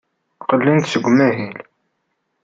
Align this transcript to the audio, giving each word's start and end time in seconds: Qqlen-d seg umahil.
Qqlen-d 0.41 0.85
seg 0.87 1.03
umahil. 1.09 1.55